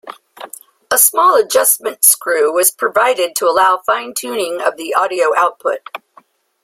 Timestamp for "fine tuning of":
3.85-4.75